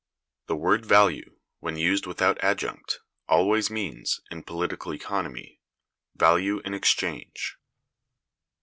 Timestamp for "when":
1.59-1.75